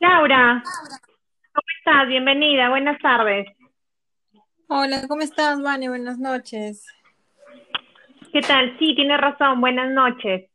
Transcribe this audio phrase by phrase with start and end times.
[0.00, 0.62] Laura,
[1.52, 2.08] ¿cómo estás?
[2.08, 3.46] Bienvenida, buenas tardes.
[4.66, 5.90] Hola, ¿cómo estás, Vane?
[5.90, 6.86] Buenas noches.
[8.32, 8.78] ¿Qué tal?
[8.78, 10.50] Sí, tienes razón, buenas noches.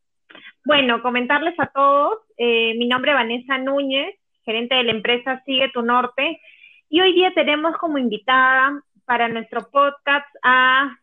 [0.66, 5.70] Bueno, comentarles a todos, eh, mi nombre es Vanessa Núñez, gerente de la empresa Sigue
[5.72, 6.42] tu Norte,
[6.90, 10.98] y hoy día tenemos como invitada para nuestro podcast a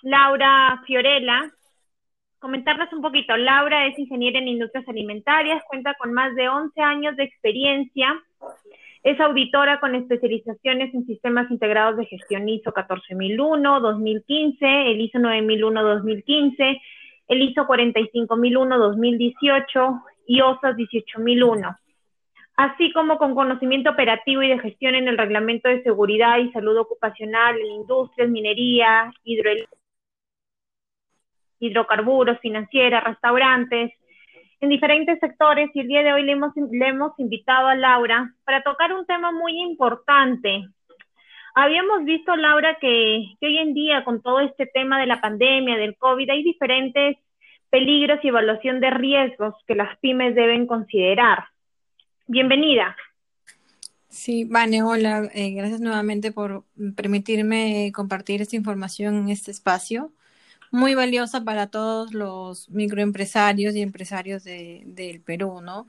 [0.00, 1.52] Laura Fiorella.
[2.44, 7.16] Comentarles un poquito, Laura es ingeniera en industrias alimentarias, cuenta con más de 11 años
[7.16, 8.22] de experiencia,
[9.02, 15.82] es auditora con especializaciones en sistemas integrados de gestión ISO 14001, 2015, el ISO 9001,
[15.84, 16.82] 2015,
[17.28, 21.78] el ISO 45001, 2018 y OSAS 18001
[22.56, 26.76] así como con conocimiento operativo y de gestión en el Reglamento de Seguridad y Salud
[26.76, 29.10] Ocupacional en industrias, minería,
[31.64, 33.92] hidrocarburos, financieras, restaurantes,
[34.64, 38.34] en diferentes sectores y el día de hoy le hemos, le hemos invitado a Laura
[38.44, 40.64] para tocar un tema muy importante.
[41.54, 45.96] Habíamos visto, Laura, que, hoy en día con todo este tema de la pandemia, del
[45.96, 47.16] COVID, hay diferentes
[47.70, 51.44] peligros y evaluación de riesgos que las pymes deben considerar.
[52.26, 52.96] Bienvenida.
[54.08, 55.28] Sí, Vane, hola.
[55.34, 56.64] Eh, gracias nuevamente por
[56.96, 60.12] permitirme compartir esta información en este espacio.
[60.74, 65.86] Muy valiosa para todos los microempresarios y empresarios de, del Perú, ¿no?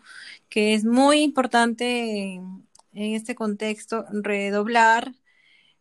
[0.47, 5.15] Que es muy importante en, este contexto redoblar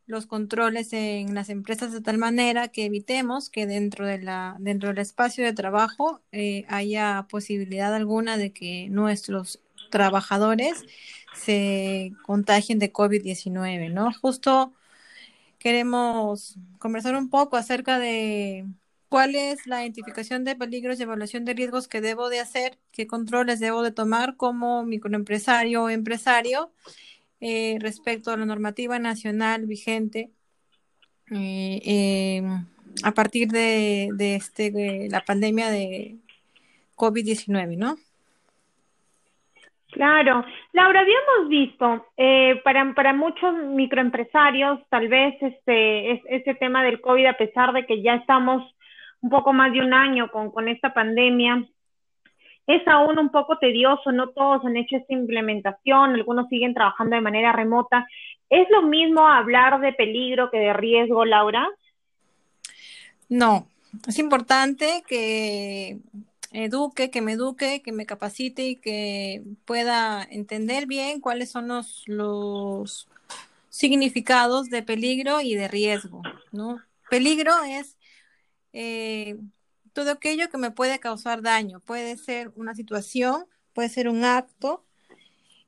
[0.06, 4.88] los controles en las empresas de tal manera que evitemos que dentro de la dentro
[4.88, 9.60] del espacio de trabajo eh, haya posibilidad alguna de que nuestros
[9.91, 10.82] trabajadores
[11.34, 14.12] se contagien de COVID-19, ¿no?
[14.14, 14.72] Justo
[15.58, 18.66] queremos conversar un poco acerca de
[19.14, 23.06] cuál es la identificación de peligros y evaluación de riesgos que debo de hacer, qué
[23.06, 26.72] controles debo de tomar como microempresario o empresario
[27.41, 30.30] eh, respecto a la normativa nacional vigente
[31.30, 32.66] eh, em,
[33.04, 36.16] a partir de, de, este, de la pandemia de
[36.97, 37.94] COVID-19, ¿no?
[39.92, 46.82] Claro, Laura, habíamos visto eh, para, para muchos microempresarios tal vez este, es, este tema
[46.82, 48.74] del COVID, a pesar de que ya estamos
[49.24, 51.66] un poco más de un año con, con esta pandemia,
[52.66, 57.22] es aún un poco tedioso, no todos han hecho esta implementación, algunos siguen trabajando de
[57.22, 58.06] manera remota.
[58.50, 61.66] ¿Es lo mismo hablar de peligro que de riesgo, Laura?
[63.30, 63.66] No,
[64.06, 66.00] es importante que
[66.52, 72.06] eduque, que me eduque, que me capacite y que pueda entender bien cuáles son los,
[72.06, 73.08] los
[73.70, 76.20] significados de peligro y de riesgo,
[76.52, 76.78] ¿no?
[77.08, 77.96] Peligro es
[78.74, 79.38] eh,
[79.94, 84.84] todo aquello que me puede causar daño, puede ser una situación, puede ser un acto,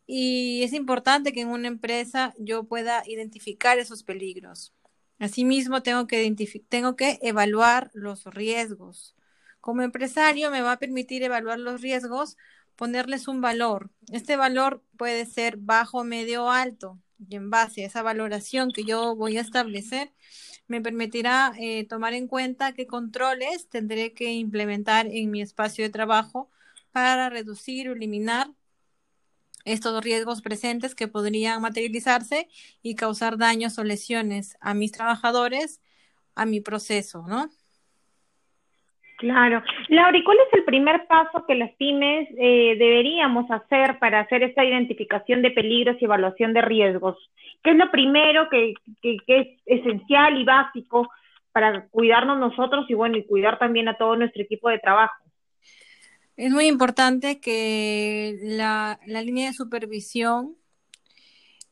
[0.06, 4.72] y es importante que en una empresa yo pueda identificar esos peligros.
[5.18, 6.34] Asimismo, tengo que,
[6.68, 9.16] tengo que evaluar los riesgos.
[9.60, 12.36] Como empresario me va a permitir evaluar los riesgos,
[12.76, 13.90] ponerles un valor.
[14.12, 17.00] Este valor puede ser bajo, medio o alto.
[17.18, 20.12] Y en base a esa valoración que yo voy a establecer,
[20.68, 25.90] me permitirá eh, tomar en cuenta qué controles tendré que implementar en mi espacio de
[25.90, 26.50] trabajo
[26.92, 28.50] para reducir o eliminar
[29.64, 32.48] estos riesgos presentes que podrían materializarse
[32.82, 35.80] y causar daños o lesiones a mis trabajadores,
[36.34, 37.50] a mi proceso, ¿no?
[39.16, 39.62] Claro.
[39.88, 44.42] Laura, ¿y cuál es el primer paso que las pymes eh, deberíamos hacer para hacer
[44.42, 47.16] esta identificación de peligros y evaluación de riesgos?
[47.62, 51.08] ¿Qué es lo primero que, que, es esencial y básico
[51.52, 55.14] para cuidarnos nosotros y bueno, y cuidar también a todo nuestro equipo de trabajo?
[56.36, 60.56] Es muy importante que la, la línea de supervisión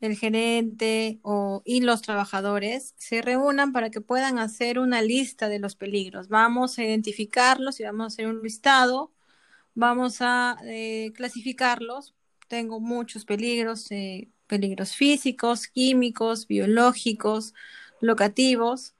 [0.01, 5.59] el gerente o, y los trabajadores se reúnan para que puedan hacer una lista de
[5.59, 6.27] los peligros.
[6.29, 9.13] Vamos a identificarlos y vamos a hacer un listado,
[9.73, 12.15] vamos a eh, clasificarlos.
[12.47, 17.53] Tengo muchos peligros, eh, peligros físicos, químicos, biológicos,
[18.01, 18.93] locativos.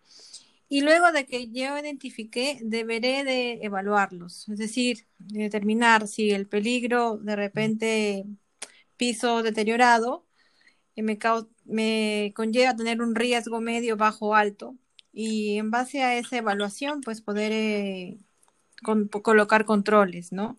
[0.68, 7.18] Y luego de que yo identifique, deberé de evaluarlos, es decir, determinar si el peligro
[7.18, 8.26] de repente
[8.98, 10.26] piso deteriorado
[11.04, 11.18] me,
[11.66, 14.76] me conlleva tener un riesgo medio, bajo, alto.
[15.14, 18.18] Y en base a esa evaluación, pues poder eh,
[19.22, 20.58] colocar controles, ¿no?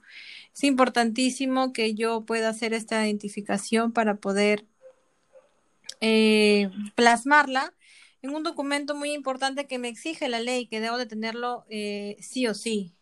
[0.55, 4.65] Es importantísimo que yo pueda hacer esta identificación para poder
[6.01, 7.75] eh, plasmarla
[8.23, 12.17] en un documento muy importante que me exige la ley, que debo de tenerlo eh,
[12.21, 12.95] sí o sí.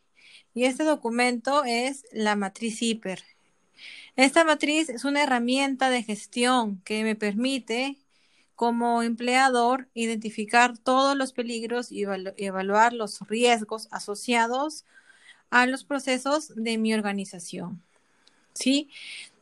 [0.55, 3.23] Y este documento es la matriz hiper,
[4.17, 7.97] Esta matriz es una herramienta de gestión que me permite
[8.55, 12.05] como empleador identificar todos los peligros y
[12.37, 14.85] evaluar los riesgos asociados
[15.51, 17.83] a los procesos de mi organización.
[18.53, 18.91] ¿Sí?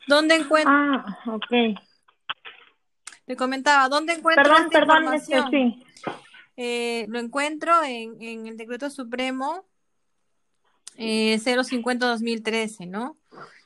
[0.08, 0.72] ¿Dónde encuentro?
[0.72, 1.78] Ah, ok.
[3.26, 5.84] Te comentaba, ¿dónde encuentro perdón, perdón, sí.
[6.56, 9.64] Eh, lo encuentro en, en, el decreto supremo
[10.96, 13.16] eh, 050-2013, ¿no?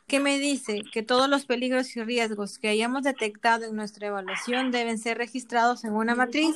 [0.08, 4.70] ¿Qué me dice que todos los peligros y riesgos que hayamos detectado en nuestra evaluación
[4.70, 6.54] deben ser registrados en una matriz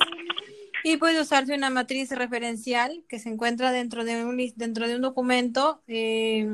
[0.85, 5.01] y puede usarse una matriz referencial que se encuentra dentro de un, dentro de un
[5.01, 6.47] documento eh,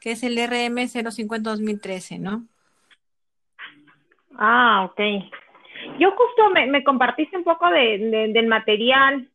[0.00, 2.46] que es el RM 050-2013, ¿no?
[4.38, 4.98] Ah, ok.
[5.98, 9.29] Yo justo me, compartiste un poco de, del material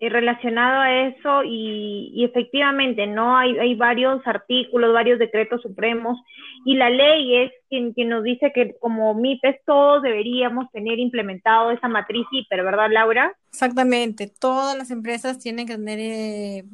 [0.00, 3.36] relacionado a eso y, efectivamente, ¿no?
[3.36, 6.18] Hay, hay varios artículos, varios decretos supremos
[6.64, 11.70] y la ley es quien, quien nos dice que como MIPES todos deberíamos tener implementado
[11.70, 13.34] esa matriz hiper, ¿verdad, Laura?
[13.48, 16.64] Exactamente, todas las empresas tienen que tener eh,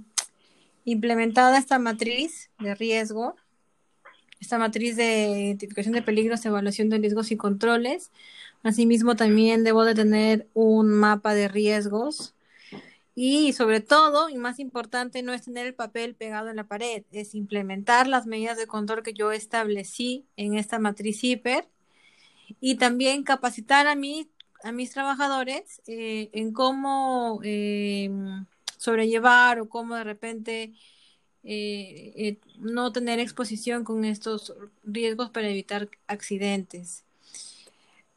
[0.84, 3.36] implementada esta matriz de riesgo
[4.42, 8.10] esta matriz de identificación de peligros, evaluación de riesgos y controles.
[8.64, 12.34] Asimismo, también debo de tener un mapa de riesgos.
[13.14, 17.04] Y sobre todo, y más importante, no es tener el papel pegado en la pared,
[17.12, 21.68] es implementar las medidas de control que yo establecí en esta matriz hiper
[22.60, 24.30] y también capacitar a, mí,
[24.64, 28.10] a mis trabajadores eh, en cómo eh,
[28.78, 30.72] sobrellevar o cómo de repente
[31.44, 34.54] eh, eh, no tener exposición con estos
[34.84, 37.04] riesgos para evitar accidentes.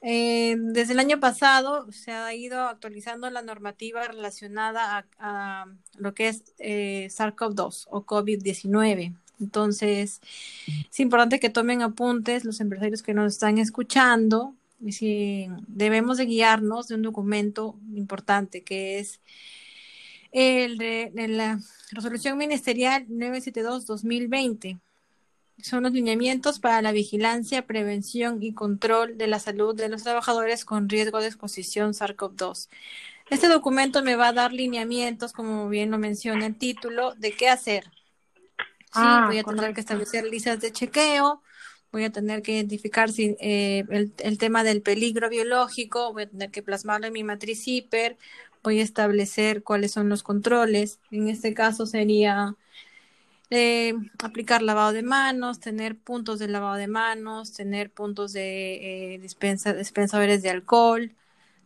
[0.07, 5.65] Eh, desde el año pasado se ha ido actualizando la normativa relacionada a,
[5.97, 9.15] lo que es SARS-CoV-2 o COVID-19.
[9.39, 10.21] Entonces,
[10.67, 14.53] es importante que tomen apuntes los empresarios que nos están escuchando.
[14.79, 19.19] Y si debemos de guiarnos de un documento importante que es
[20.31, 21.59] el de, la
[21.91, 24.79] resolución ministerial 972-2020.
[25.61, 30.65] Son los lineamientos para la vigilancia, prevención y control de la salud de los trabajadores
[30.65, 32.69] con riesgo de exposición SARS-CoV-2.
[33.29, 37.49] Este documento me va a dar lineamientos, como bien lo menciona el título, de qué
[37.49, 37.85] hacer.
[38.95, 41.41] Sí, ah, voy a tener que establecer listas de chequeo,
[41.91, 46.29] voy a tener que identificar si, eh, el, el, tema del peligro biológico, voy a
[46.29, 48.17] tener que plasmarlo en mi matriz hiper,
[48.63, 50.99] voy a establecer cuáles son los controles.
[51.11, 52.55] En este caso sería
[53.49, 59.19] eh, aplicar lavado de manos, tener puntos de lavado de manos, tener puntos de eh,
[59.19, 61.15] dispensa, dispensadores de alcohol,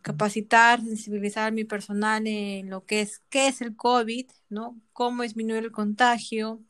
[0.02, 4.80] capacitar, sensibilizar a mi personal en lo que es qué es el COVID, ¿no?
[4.94, 6.62] Cómo disminuir el contagio,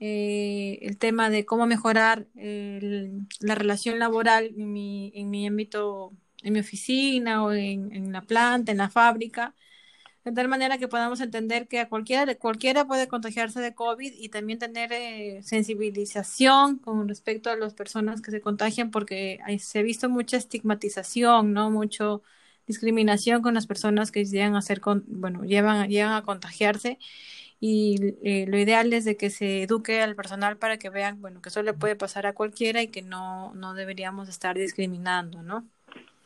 [0.00, 6.12] eh, el tema de cómo mejorar la relación laboral en mi, en mi ámbito
[6.42, 9.54] en mi oficina o en, la planta, en la fábrica,
[10.24, 14.28] de tal manera que podamos entender que a cualquiera, cualquiera puede contagiarse de COVID y
[14.28, 19.82] también tener eh, sensibilización con respecto a las personas que se contagian porque se ha
[19.82, 21.70] visto mucha estigmatización, ¿no?
[21.70, 22.22] Mucho
[22.66, 26.98] discriminación con las personas que llegan a ser, con, bueno, llevan, llegan a contagiarse
[27.60, 31.40] y eh, lo ideal es de que se eduque al personal para que vean, bueno,
[31.40, 35.68] que eso le puede pasar a cualquiera y que no, no deberíamos estar discriminando, ¿no?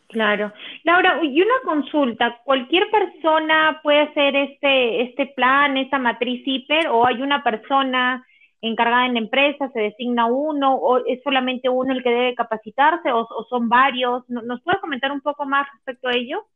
[0.08, 0.52] Claro.
[0.86, 7.04] Laura, y una consulta, ¿cualquier persona puede hacer este, este plan, esta matriz hiper, o
[7.04, 8.24] hay una persona
[8.60, 13.10] encargada en la empresa, se designa uno, o es solamente uno el que debe capacitarse,
[13.10, 14.22] o, son varios?
[14.28, 16.46] ¿Nos puedes comentar un poco más respecto a ello?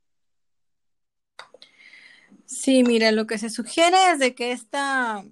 [2.44, 5.24] Sí, mira, lo que se sugiere es de que esta,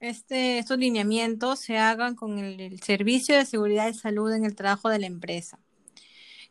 [0.00, 4.88] este, estos lineamientos se hagan con el Servicio de Seguridad y Salud en el trabajo
[4.88, 5.58] de la empresa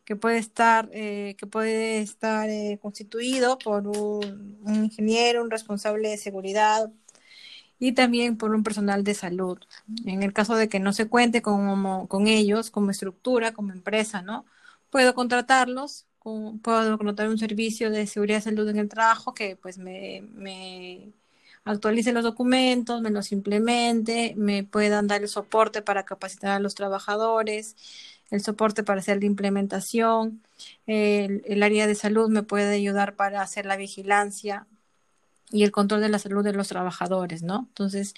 [0.05, 6.17] que puede estar, eh, que puede estar eh, constituido por un, ingeniero, un responsable de
[6.17, 6.91] seguridad
[7.79, 9.59] y también por un personal de salud.
[10.05, 14.21] En el caso de que no se cuente con, con ellos como estructura, como empresa,
[14.21, 14.45] ¿no?
[14.89, 16.07] Puedo contratarlos,
[16.61, 21.13] puedo contratar un servicio de seguridad y salud en el trabajo que pues me, me
[21.65, 26.75] actualice los documentos, me los implemente, me puedan dar el soporte para capacitar a los
[26.75, 27.75] trabajadores,
[28.31, 30.41] el soporte para hacer la implementación,
[30.87, 34.67] el, área de salud me puede ayudar para hacer la vigilancia
[35.51, 37.67] y el control de la salud de los trabajadores, ¿no?
[37.69, 38.15] Entonces,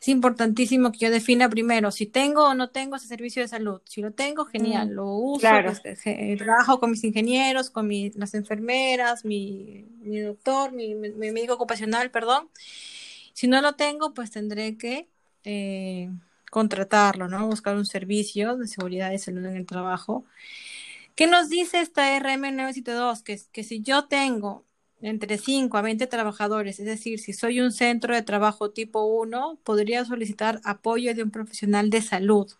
[0.00, 3.82] es importantísimo que yo defina primero si tengo o no tengo ese servicio de salud.
[3.84, 5.82] Si lo tengo, genial, lo uso, pues,
[6.38, 12.48] trabajo con mis ingenieros, con las enfermeras, mi, mi doctor, mi, mi, médico ocupacional, perdón.
[13.34, 15.08] Si no lo tengo, pues tendré que
[15.44, 16.08] eh,
[16.50, 17.46] contratarlo, ¿no?
[17.46, 20.24] Buscar un servicio de seguridad y salud en el trabajo.
[21.14, 23.22] ¿Qué nos dice esta RM972?
[23.22, 24.64] Que, que si yo tengo
[25.00, 29.58] entre 5 a 20 trabajadores, es decir, si soy un centro de trabajo tipo 1,
[29.64, 32.52] podría solicitar apoyo de un profesional de salud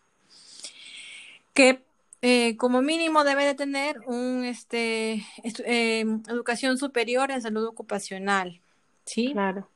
[1.55, 1.83] que
[2.23, 8.61] eh, como mínimo debe de tener un este eh, educación superior en salud ocupacional,
[9.05, 9.33] ¿sí?
[9.33, 9.69] Claro.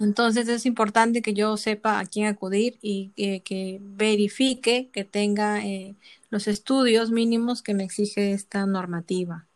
[0.00, 3.10] Entonces es importante que yo sepa a quién acudir y
[3.44, 5.94] que verifique que tenga eh,
[6.30, 9.46] los estudios mínimos que me exige esta normativa.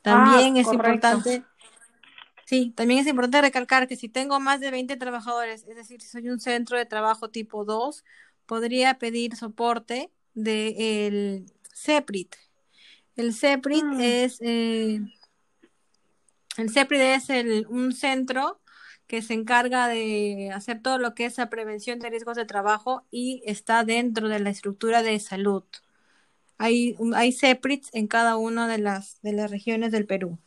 [0.00, 1.44] También ah, es importante,
[2.46, 6.08] sí, también es importante recalcar que si tengo más de 20 trabajadores, es decir, si
[6.08, 8.04] soy un centro de trabajo tipo 2,
[8.46, 11.44] podría pedir soporte del
[11.74, 12.36] CEPRIT.
[13.16, 14.00] El CEPRIT mm.
[14.00, 15.00] es eh,
[16.56, 18.61] el CEPRIT es el, un centro
[19.12, 23.02] que se encarga de hacer todo lo que es la prevención de riesgos de trabajo
[23.10, 25.64] y está dentro de la estructura de salud.
[26.56, 30.38] Hay, hay CEPRITs en cada una de las, de las regiones del Perú.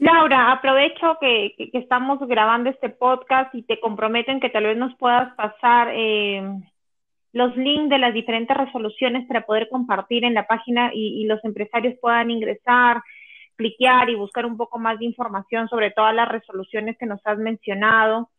[0.00, 5.32] Laura, aprovecho que, estamos grabando este podcast y te comprometen que tal vez nos puedas
[5.36, 6.42] pasar eh,
[7.32, 11.94] los links de las diferentes resoluciones para poder compartir en la página y, los empresarios
[12.00, 13.00] puedan ingresar,
[13.56, 17.38] cliquear y buscar un poco más de información sobre todas las resoluciones que nos has
[17.38, 18.30] mencionado.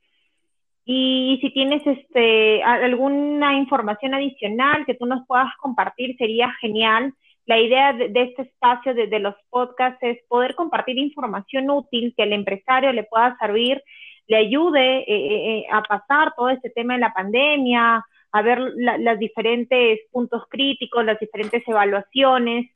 [0.86, 7.14] Y, si tienes este, alguna información adicional que tú nos puedas compartir, sería genial.
[7.46, 12.34] La idea de, este espacio, de, los podcasts, es poder compartir información útil que al
[12.34, 13.82] empresario le pueda servir,
[14.28, 18.60] le ayude eh, eh, eh, a pasar todo este tema de la pandemia, a ver
[18.60, 22.72] los diferentes puntos críticos, las diferentes evaluaciones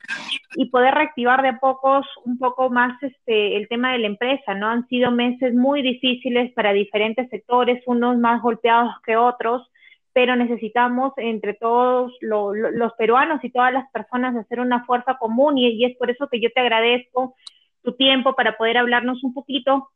[0.54, 4.68] y poder reactivar de pocos un poco más este el tema de la empresa, ¿no?
[4.68, 9.70] Han sido meses muy difíciles para diferentes sectores, unos más golpeados que otros,
[10.12, 15.84] pero necesitamos entre todos los peruanos y todas las personas hacer una fuerza común y
[15.84, 17.34] es por eso que yo te agradezco
[17.82, 19.90] tu tiempo para poder hablarnos un poquito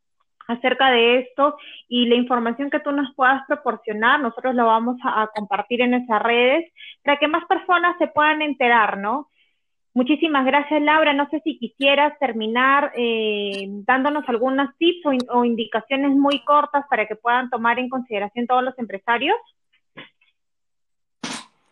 [0.49, 1.57] acerca de esto
[1.89, 6.23] y la información que tú nos puedas proporcionar, nosotros lo vamos a, compartir en esas
[6.23, 9.29] redes para que más personas se puedan enterar, ¿no?
[9.95, 11.13] Muchísimas gracias, Laura.
[11.13, 17.15] No sé si quisieras terminar eh, dándonos algunas tips o, indicaciones muy cortas para que
[17.15, 19.37] puedan tomar en consideración todos los empresarios.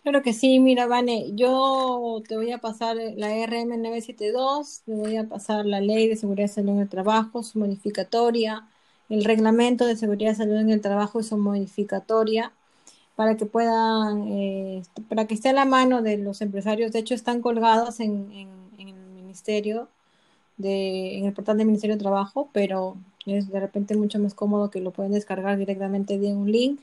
[0.03, 5.29] Claro que sí, mira, Vane, yo te voy a pasar la RM972, te voy a
[5.29, 8.67] pasar la Ley de Seguridad y Salud en el Trabajo, su modificatoria,
[9.11, 12.53] el Reglamento de Seguridad y Salud en el Trabajo y su modificatoria,
[13.21, 16.91] para que puedan, eh, para que esté a la mano de los empresarios.
[16.91, 18.33] De hecho, están colgados en,
[18.79, 19.89] el Ministerio,
[20.59, 22.97] en el portal del Ministerio de Trabajo, pero
[23.27, 26.81] es de repente mucho más cómodo que lo pueden descargar directamente de un link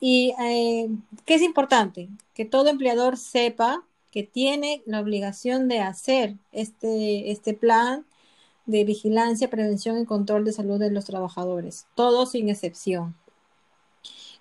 [0.00, 0.88] y eh,
[1.24, 2.08] ¿qué es importante?
[2.34, 8.04] Que todo empleador sepa que tiene la obligación de hacer este, este plan
[8.66, 13.14] de vigilancia, prevención y control de salud de los trabajadores, todos sin excepción.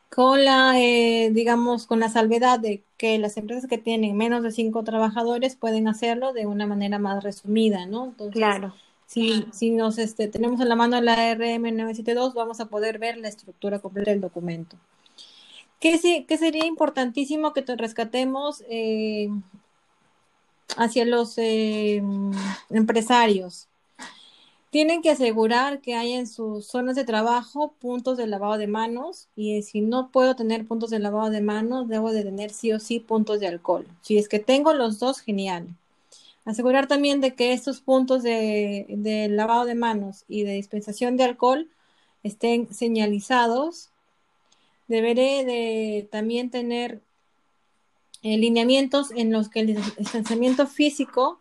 [0.09, 4.51] Con la, eh, digamos, con la salvedad de que las empresas que tienen menos de
[4.51, 8.05] cinco trabajadores pueden hacerlo de una manera más resumida, ¿no?
[8.05, 8.73] Entonces, claro.
[9.05, 13.29] Si, si nos este, tenemos en la mano la RM972, vamos a poder ver la
[13.29, 14.77] estructura completa del documento.
[15.79, 15.97] ¿Qué,
[16.37, 19.29] sería importantísimo que te rescatemos eh,
[20.75, 22.01] hacia los eh,
[22.69, 23.67] empresarios?
[24.69, 29.27] Tienen que asegurar que hay en sus zonas de trabajo puntos de lavado de manos
[29.35, 32.79] y si no puedo tener puntos de lavado de manos, debo de tener sí o
[32.79, 33.87] sí puntos de alcohol.
[34.01, 35.67] Si es que tengo los dos, genial.
[36.45, 41.23] Asegurar también de que estos puntos de, de lavado de manos y de dispensación de
[41.23, 41.69] alcohol
[42.23, 43.89] estén señalizados
[44.87, 47.01] deberé de también tener
[48.23, 51.39] eh, lineamientos en los que el distanciamiento físico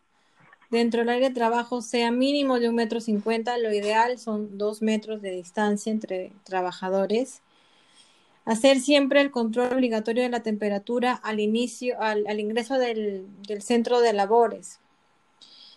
[0.70, 4.82] dentro del área de trabajo sea mínimo de un metro cincuenta, lo ideal son dos
[4.82, 7.42] metros de distancia entre trabajadores.
[8.44, 14.00] Hacer siempre el control obligatorio de la temperatura al inicio, al, ingreso del, del centro
[14.00, 14.78] de labores.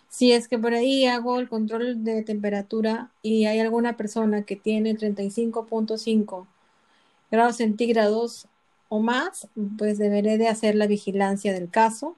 [0.08, 4.56] Si es que por ahí hago el control de temperatura y hay alguna persona que
[4.56, 6.46] tiene 35.5
[7.30, 8.48] grados centígrados
[8.88, 12.16] o más, pues deberé de hacer la vigilancia del caso.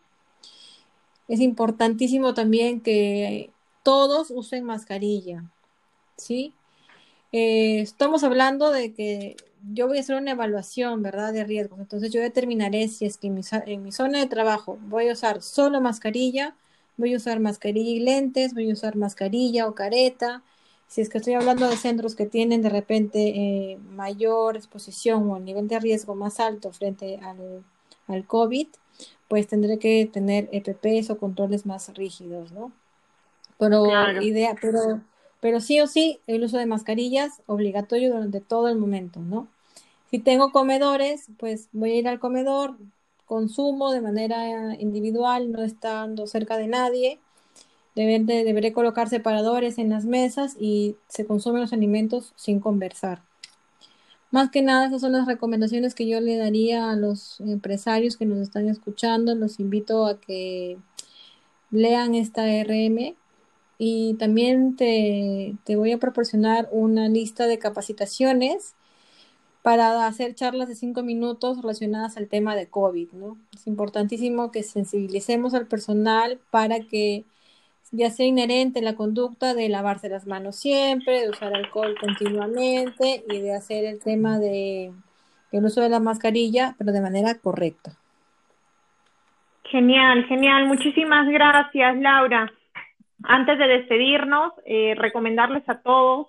[1.33, 3.49] Es importantísimo también que
[3.83, 5.51] todos usen mascarilla,
[6.15, 6.53] ¿sí?
[7.33, 9.37] Eh, estamos hablando de que
[9.73, 11.81] yo voy a hacer una evaluación, ¿verdad?, de riesgos.
[11.81, 15.81] Entonces yo determinaré si es que en mi, zona de trabajo voy a usar solo
[15.81, 16.55] mascarilla,
[16.99, 20.43] voy a usar mascarilla y lentes, voy a usar mascarilla o careta,
[20.87, 25.39] Si es que estoy hablando de centros que tienen de repente eh, mayor exposición o
[25.39, 27.65] nivel de riesgo más alto frente al,
[28.07, 28.69] al COVID,
[29.33, 32.71] pues tendré que tener EPPs o controles más rígidos, ¿no?
[33.59, 35.01] Pero idea, pero,
[35.41, 39.49] pero sí o sí, el uso de mascarillas obligatorio durante todo el momento, ¿no?
[40.11, 42.77] Si tengo comedores, pues voy a ir al comedor,
[43.25, 47.19] consumo de manera individual, no estando cerca de nadie,
[47.95, 53.23] deberé colocar separadores en las mesas y se consumen los alimentos sin conversar.
[54.33, 58.25] Más que nada, esas son las recomendaciones que yo le daría a los empresarios que
[58.27, 59.35] nos están escuchando.
[59.35, 60.79] Los invito a que
[61.71, 63.15] lean esta RM
[63.77, 68.75] y también te, voy a proporcionar una lista de capacitaciones
[69.61, 73.37] para hacer charlas de cinco minutos relacionadas al tema de COVID, ¿no?
[73.55, 77.27] Es importantísimo que sensibilicemos al personal para que
[77.93, 83.41] ya sea inherente la conducta de lavarse las manos siempre, de usar alcohol continuamente y
[83.41, 84.93] de hacer el tema de
[85.53, 87.93] el uso de la mascarilla, pero de manera correcta.
[89.65, 90.67] Genial, genial.
[90.67, 92.51] Muchísimas gracias, Laura.
[93.25, 96.29] Antes de despedirnos, eh, recomendarles a todos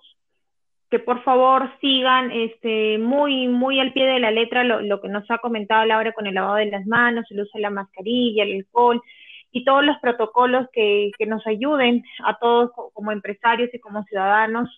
[0.90, 5.08] que por favor sigan este, muy, muy al pie de la letra lo, lo que
[5.08, 8.44] nos ha comentado Laura con el lavado de las manos, el uso de la mascarilla,
[8.44, 9.02] el alcohol,
[9.54, 14.68] y todos los protocolos que, nos ayuden a todos como empresarios y como ciudadanos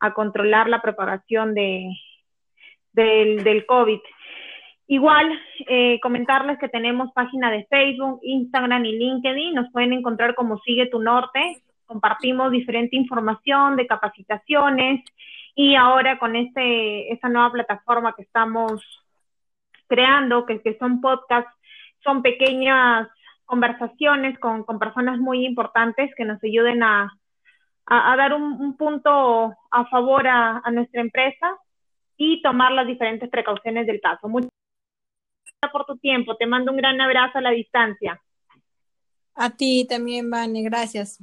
[0.00, 1.86] a controlar la propagación de,
[2.94, 4.00] del, del COVID.
[4.86, 9.54] Igual, eh, comentarles que tenemos página de Facebook, Instagram y LinkedIn.
[9.54, 11.62] Nos pueden encontrar como Sigue tu Norte.
[11.84, 15.04] Compartimos diferente información de capacitaciones
[15.54, 18.82] y ahora con este, esta nueva plataforma que estamos
[19.88, 21.52] creando, que, que son podcasts,
[22.02, 23.08] son pequeñas
[23.52, 27.12] conversaciones con, con personas muy importantes que nos ayuden a,
[27.84, 31.58] a, dar un, punto a favor a, a, nuestra empresa
[32.16, 34.26] y tomar las diferentes precauciones del caso.
[34.26, 34.48] Muchas
[35.60, 36.34] gracias por tu tiempo.
[36.36, 38.18] Te mando un gran abrazo a la distancia.
[39.34, 40.62] A ti también, Vane.
[40.62, 41.22] Gracias.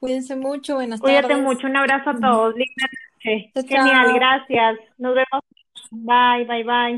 [0.00, 0.76] Cuídense mucho.
[0.76, 1.66] Buenas Cuídate mucho.
[1.66, 2.54] Un abrazo a todos.
[2.54, 3.52] Linda noche.
[3.68, 4.14] Genial.
[4.14, 4.78] Gracias.
[4.96, 5.44] Nos vemos.
[5.90, 6.96] Bye, bye, bye.